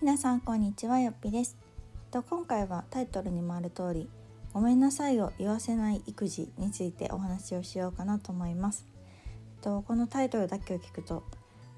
[0.00, 1.56] 皆さんこんにちはよっぴです。
[2.12, 4.08] と今回はタイトルにもある通り
[4.52, 8.86] ごめんなさいを言わせない育児についてお話をしようかなと思います。
[9.60, 11.24] とこのタイトルだけを聞くと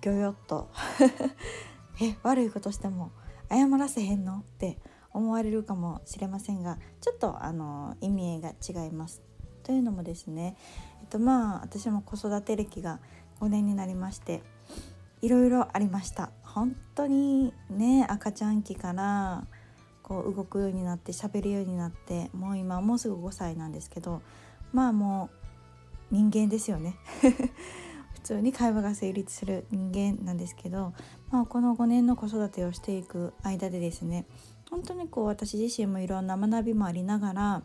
[0.00, 0.70] ギョヨッと。
[2.00, 3.10] え悪いことしても
[3.50, 4.38] 謝らせへんの？
[4.38, 4.78] って
[5.12, 9.22] 思われるかもしれませんがちょっとあの意味合いが違います。
[9.64, 10.56] というのもですね
[11.00, 13.00] えっとまあ私も子育て歴が
[13.40, 14.44] 5年になりまして
[15.20, 16.30] いろいろありました。
[16.54, 19.44] 本当にね赤ちゃん期から
[20.02, 24.22] こう動くようになって喋るようになってもう今もうすぐ5歳なんですけど
[24.72, 25.30] まあも
[26.12, 26.96] う人間ですよね。
[28.14, 30.94] 普通に会話が成立する人間なんですけど、
[31.30, 34.24] まあ、この5年の子育てをしていく間でですね
[34.70, 37.62] 本当にこう私自身もいろんな学びもありながら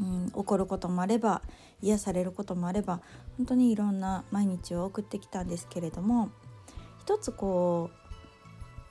[0.00, 1.42] うん、怒ることもあれば
[1.82, 3.00] 癒されることもあれば
[3.36, 6.30] 本当にいろんな毎日を送ってきたんですけれども
[7.08, 7.88] 一つこ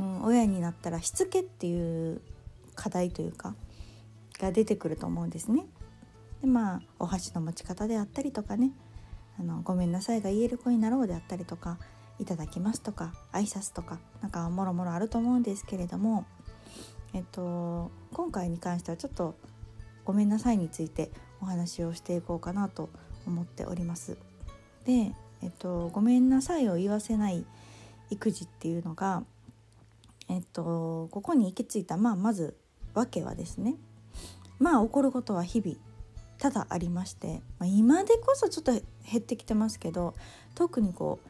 [0.00, 2.20] う、うん、親になったらしつけっていう
[2.74, 3.54] 課題というか
[4.40, 5.64] が出てくると思うんですね。
[6.40, 8.72] でまあお箸の持ち方であったりとかね
[9.38, 11.78] あのごめんなさいが言える子になろうであったりとか
[12.18, 16.26] いただきますとか挨拶とかなんかもろもろあると思うんですけれども、
[17.14, 19.36] えっと、今回に関してはちょっと
[20.04, 22.90] ごめんなさいについてお話をしていこうかなと
[23.24, 24.18] 思っております。
[24.84, 27.46] で、えっと、ごめんなさいを言わせない
[28.10, 29.24] 育児っていうのが、
[30.28, 32.56] えっと、ここに行き着いた、まあ、まず
[32.94, 33.76] 訳はですね
[34.58, 35.76] まあ起こることは日々
[36.38, 38.82] ただありまして、まあ、今でこそちょっと減
[39.18, 40.14] ってきてますけど
[40.54, 41.20] 特にこ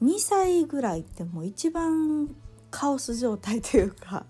[0.00, 2.28] う2歳ぐらいってもう一番
[2.70, 4.26] カオス状態というか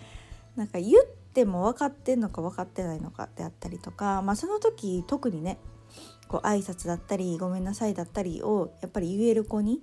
[0.56, 5.58] なんか言っても分かってんのか分かってないのかであったりとか、まあ、その時特にね
[6.28, 9.80] こう挨拶だったりごめんなさいだったりをやっぱり言える子に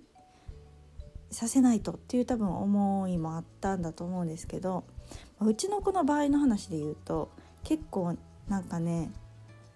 [1.35, 4.85] させないとっていう多分思いもあったんだと思うんですけど
[5.41, 7.29] うちの子の場合の話で言うと
[7.63, 8.15] 結構
[8.47, 9.11] なんかね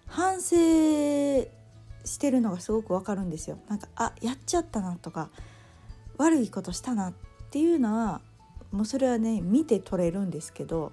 [0.06, 0.56] 反省
[2.04, 3.58] してるのがすごくわかるんですよ。
[3.68, 5.28] なんかあやっちゃったなとか
[6.16, 7.12] 悪いことしたなっ
[7.50, 8.22] ていうのは
[8.72, 10.92] もうそれはね見て取れるんですけど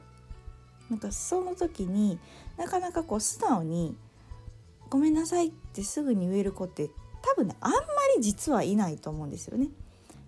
[0.89, 2.19] なんかその時に
[2.57, 3.95] なかなかこう素直に
[4.89, 6.89] 「ごめんなさい」ってすぐに言える子って
[7.21, 7.79] 多分ねあんま
[8.17, 9.69] り実はいないと思うんですよね。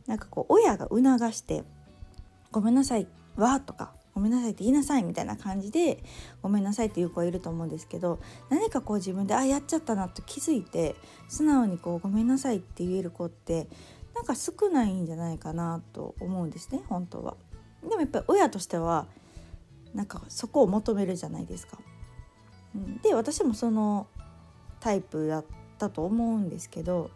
[0.10, 1.64] なんかこう親が促して
[2.52, 6.04] 「ごめんなさいわ」とか「ごめんなさい」って言いなさいみたいな感じで
[6.42, 10.96] 「ごめんなさい」っていう子はいると思うんですけど何かこう自分で「あやっちゃったな」と気づいて
[11.28, 13.70] 素直にこう「ごめんなさい」って言える子って
[14.16, 17.38] なんか少ないんじゃないかなと思うんですね本当は。
[17.88, 19.06] でもやっぱり親としては
[19.94, 21.78] なんかそこを求めるじゃないですか。
[23.04, 24.08] で私もその
[24.80, 25.46] タイプだっ
[25.78, 27.12] たと思うんですけど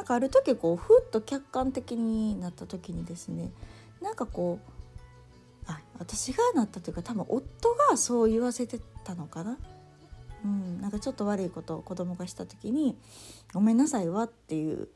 [0.00, 3.52] なんかある時こうふっと客観的になった時にですね
[4.00, 9.58] なんかこうあ私がなったというか多分夫がそう言わせてたのかな。
[10.42, 12.96] うん、なんかちょっと悪いことを子供がした時に
[13.52, 14.88] 「ごめんなさいわ」っていう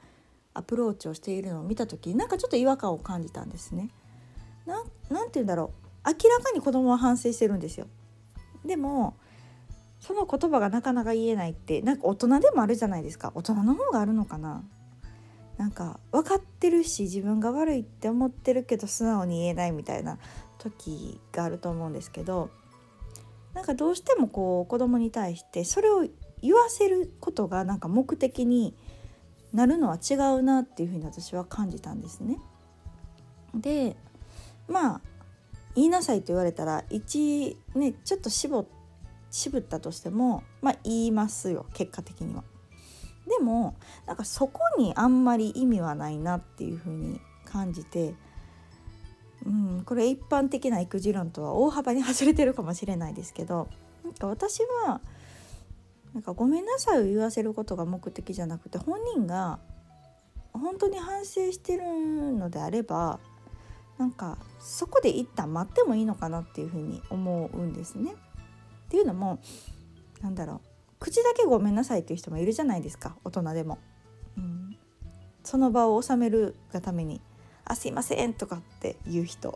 [0.55, 3.91] アプローチをしているのを見た時なんかちょっと違和感を感じたんですね。
[4.65, 5.71] ななんて言うんだろ
[6.07, 7.89] う明らかに子供は反省してるんですよ。
[8.65, 9.19] でも
[10.01, 14.65] その言葉がなかなか言えないってなんか大人でもあるじゃないですか大人の方があるのかな
[15.57, 20.19] なんか分かってるし自分が悪いって思ってるけど素直に言えないみたいな
[20.59, 22.51] 時があると思うんですけど
[23.55, 26.05] なんかどうしてもこう子供に対してそれを
[26.43, 28.75] 言わせることがなんか目的に
[29.53, 32.39] なるのは違うなっていうふうに私は感じたんですね。
[33.55, 33.97] で
[34.69, 35.01] まあ
[35.77, 38.67] 言いなさいと言われたら1ねちょっと絞
[39.31, 42.43] 渋ったとしてもまあ言いますよ結果的には。
[43.27, 43.77] でも
[44.07, 48.15] なんかそこにあんまり意味はないなっていうふうに感じて、
[49.47, 53.69] うん、これ一般的な育児論とは大幅に外れてるかもしれないですけど
[54.05, 55.01] なんか私は
[56.13, 59.59] なんかごめんなさいを言わせることが目的じゃなくて本人が
[60.53, 61.83] 本当に反省してる
[62.33, 63.19] のであれば
[63.99, 68.13] なんかそこで一旦待ってもいいのかなっていうふうに思うんですね。
[68.13, 69.41] っていうのも
[70.21, 70.74] なんだろう
[71.05, 73.77] 口だけごめんなさいっていう人もいるじゃないですか大人でも。
[74.39, 74.75] うん、
[75.43, 77.21] その場を収めるがために
[77.67, 79.55] 「あすいません」とかって言う人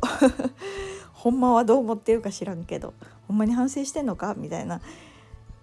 [1.15, 2.93] ほんまはどう思ってるか知らんけど
[3.27, 4.35] ほんまに反省してんのか？
[4.37, 4.83] みたいな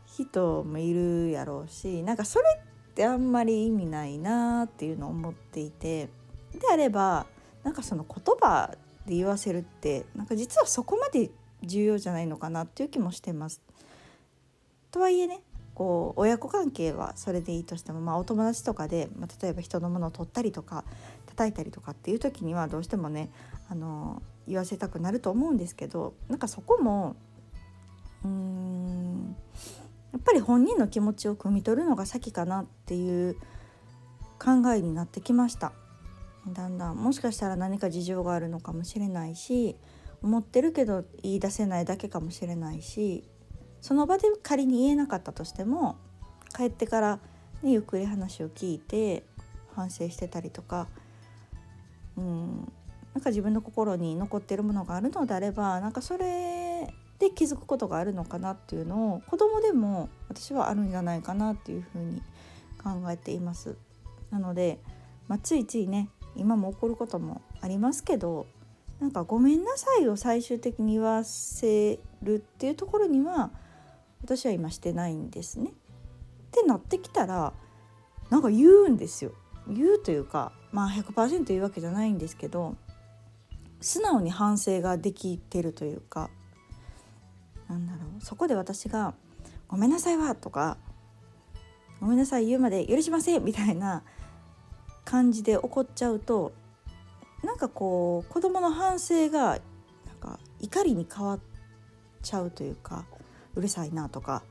[0.08, 6.10] 人もいるやろうしなんかそれってあんまり意味ないなっていうのを思っていて
[6.52, 7.28] であれば
[7.64, 11.30] なんかその言葉で言わせるってなんか実はそこまで
[11.62, 13.62] 重要じゃないのかなっていう気もしてます。
[14.90, 15.42] とはいえね
[15.76, 20.86] こう親子関係はそれでいいとしても、まあ、お友達とかで、まあ、例えば人のものを取ったりとか
[21.28, 23.30] 叩いたりとかっていう時にはどうしてもね
[23.70, 27.18] あの言わせたくなると思うんですけどなんかそこも
[28.24, 29.36] うーん
[30.14, 33.36] やっぱり本人の気持ちを汲み取るのが先かなっていう
[34.40, 35.74] 考えになってきました。
[36.54, 36.96] だんだん。
[36.96, 39.76] もしかしたら何か事情があるのかもしれないし
[40.22, 43.24] 思ってるけど言い出せないだけかもしれないし
[43.86, 45.96] その場で仮に言えなかったとしても
[46.58, 47.20] 帰ってから、
[47.62, 49.24] ね、ゆっくり話を聞いて
[49.76, 50.88] 反省してたりとか
[52.18, 52.74] うん
[53.14, 62.24] なんか自分の心に残ってるものがあるのであればなんかそれで気づくことがあるのかなっていうのを子供でも私はあるんじゃないかなっていうふうに
[62.84, 63.78] 考えています。
[64.32, 64.80] なので、
[65.28, 68.48] まあ、ついついね今も起こることもありますけど
[69.00, 73.52] なんか「ごめんなさい」を最終的に言わせるっていうところには
[74.26, 75.70] 私は今してないんですね。
[75.70, 75.72] っ
[76.52, 77.54] てなってきたら
[78.32, 79.32] なんか言うんですよ。
[79.68, 82.76] 言うというかまあ100%言うわけじゃないんですけど
[83.82, 86.30] 素直に反省ができてるというか
[87.68, 89.14] なんだろうそこで私が
[89.68, 90.78] 「ごめんなさいわ」とか
[92.00, 94.04] 「ごめんなさい言うまで許しません」みたいな
[95.04, 96.52] 感じで怒っちゃうと
[97.44, 99.60] なんかこう子供の反省がなん
[100.20, 101.40] か怒りに変わっ
[102.22, 103.06] ちゃうというか
[103.56, 104.44] うるさいなとか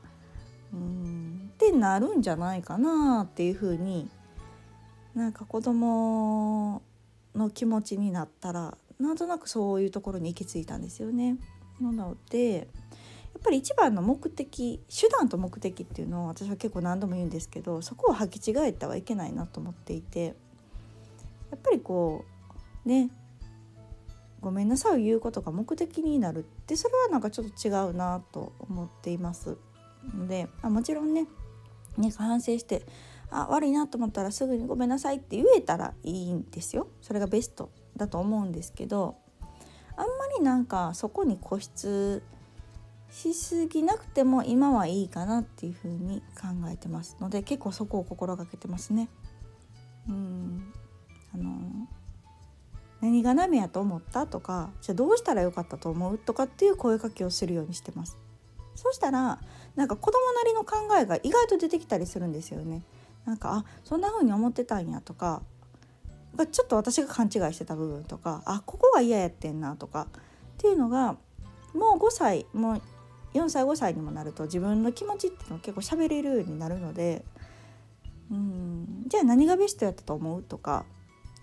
[0.73, 4.09] うんってなるんじゃないかなっていうふうに
[5.13, 6.81] なんか子供
[7.33, 11.37] の気持ちになったらなんとなくそういうところに行き着いたんですよね。
[11.79, 12.61] なのでや
[13.39, 20.35] っぱり一番の目的手段と目的っていうのを私は結構何度も言うんですけどそこを履き違えてはいけないなと思っていて
[21.51, 22.23] やっぱりこ
[22.85, 23.09] うね
[24.39, 29.57] ごめんなさいを言うことが目的になるってそれはなんかちょっと違うなと思っています。
[30.15, 31.27] のであもちろんね
[31.97, 32.85] ね反省して
[33.29, 36.87] あ悪いなと思ったらすぐにごめんなさいって言えたらいいんですよ。
[37.01, 39.15] それがベストだと思うんですけど
[39.95, 40.05] あんま
[40.37, 42.23] りなんかそこに固執
[43.11, 49.07] しすぎなくても今はいいかなっていうふうに考えてますので結構そこを心がけてますね。
[50.09, 50.73] うん。
[51.33, 51.51] あの
[53.05, 54.25] 何がダメやと思った？
[54.25, 56.17] とかじゃあどうしたらよかったと思う？
[56.17, 58.17] とかっていう声かけをするようにしてます。
[58.73, 59.39] そしたら
[59.75, 62.81] なんか子供なりの考えが意外と出てきたりするんですよね。
[63.25, 65.43] なんかあそんな風に思ってたんやとか
[66.51, 70.21] ちょっと私が勘違いしてた部分とかあここが嫌やってんなとかっ
[70.57, 71.15] ていうのが
[71.73, 72.81] もう5歳もう
[73.33, 77.23] 4歳5歳にもなると自分の気持ちっていうのを結構喋れるようになるので
[78.31, 80.41] うんじゃあ何がベストやったと思う？
[80.43, 80.85] とか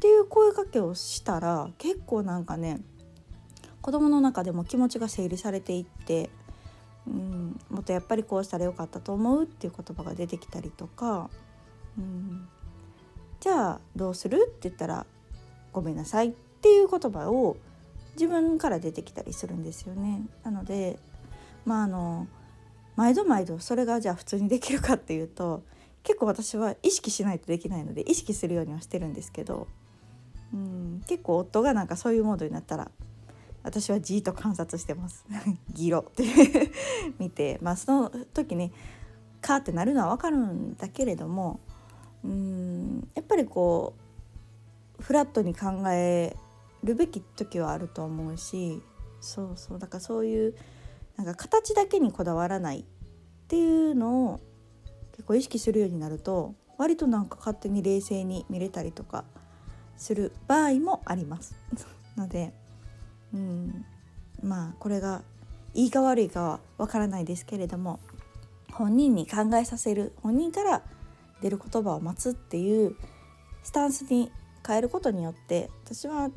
[0.02, 2.81] っていう声かけをしたら結構なんかね
[3.82, 6.28] 子供の中でも気持ちが整理されていって
[7.06, 11.31] うんもっとやっぱりこうしたらよかったと思うっていう言葉が出てきたりとか
[11.96, 12.49] うん
[13.38, 15.06] じゃあどうするって言ったら
[15.72, 17.56] ごめんなさいっていう言葉を
[18.14, 20.22] 自分から出てきたりするんですよね。
[20.43, 20.98] なので
[21.64, 22.26] まああの
[22.96, 25.62] 毎度毎度それがじゃあ普通にできるかっていうと
[26.02, 29.69] 結構私は意識しないとできないので意識するようにはしてるんですけど
[30.52, 31.02] うん。
[31.06, 32.90] 結構夫がなんかそういうモードになったら
[33.62, 35.25] 私はじーっと観察してます。
[35.72, 36.04] ギロ。
[36.08, 36.25] っ て
[37.19, 38.72] 見てまあその時ね
[39.40, 41.60] カーってなるのは分かるんだけれども
[42.25, 43.94] うんやっぱりこ
[44.98, 46.36] うフラットに考え
[46.82, 48.82] るべき時はあると思うし
[49.20, 50.55] そうそうだからそういう
[51.17, 52.84] なんか形だけにこだわらないっ
[53.48, 54.41] ていうのを
[55.12, 59.24] 結構意識するようになると割となんか勝手に冷静に見れたりとか
[59.96, 61.55] する場合もあります。
[62.17, 62.53] ので
[63.32, 63.84] うん。
[64.43, 65.22] まあこれが
[65.75, 68.01] いいか悪いかはわからないですけれども
[68.72, 70.82] 本人に考えさせる本人から
[71.41, 72.96] 出る言葉を待つっていう
[73.63, 74.31] スタンスに
[74.67, 76.31] 変えることによって私は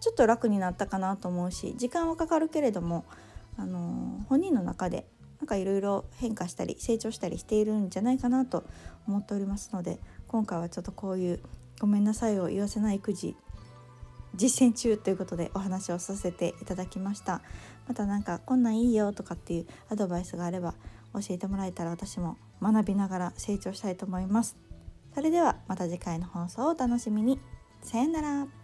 [0.00, 3.04] ちょっと楽になったかなと思うし時間はかかるけれども、
[3.58, 5.06] あの本人の中で
[5.40, 8.64] なんかいろいろ変化したり成長したりしているんじゃないかなと
[9.06, 9.98] 思っておりますので
[10.28, 11.40] 今回はちょっとこういう
[11.80, 13.36] 「ごめんなさい」を言わせない育児
[14.36, 17.42] 実践中ということでお話をさせていただきました
[17.88, 20.74] また何かこんなんいいよとかっていうアドバイスがあれば
[21.14, 24.56] 教えてもらえたら私も学びながら成長したいと思います。
[25.14, 27.40] それではまた次回の放送をお楽しみに。
[27.82, 28.59] さよなら。